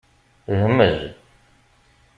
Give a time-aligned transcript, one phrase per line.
[0.47, 1.13] Hmej!